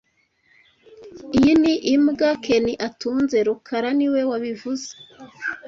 [1.37, 4.89] Iyi ni imbwa Ken atunze rukara niwe wabivuze